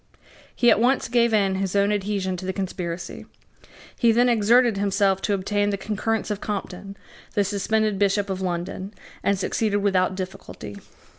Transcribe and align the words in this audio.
He 0.55 0.71
at 0.71 0.79
once 0.79 1.07
gave 1.07 1.31
in 1.31 1.53
his 1.57 1.75
own 1.75 1.91
adhesion 1.91 2.35
to 2.37 2.45
the 2.47 2.53
conspiracy. 2.53 3.27
He 3.99 4.11
then 4.11 4.29
exerted 4.29 4.77
himself 4.77 5.21
to 5.21 5.35
obtain 5.35 5.69
the 5.69 5.77
concurrence 5.77 6.31
of 6.31 6.41
Compton, 6.41 6.97
the 7.35 7.43
suspended 7.43 7.99
Bishop 7.99 8.27
of 8.27 8.41
London, 8.41 8.95
and 9.21 9.37
succeeded 9.37 9.77
without 9.77 10.15
difficulty. 10.15 10.75